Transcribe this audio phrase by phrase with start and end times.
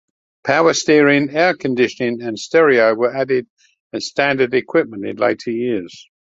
[0.43, 3.45] Power steering, air-conditioning, and stereo were added
[3.93, 6.07] as standard equipment in later years.